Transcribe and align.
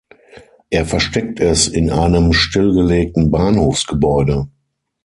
Er 0.71 0.87
versteckt 0.87 1.39
es 1.39 1.67
in 1.67 1.91
einem 1.91 2.33
stillgelegten 2.33 3.29
Bahnhofsgebäude. 3.29 4.47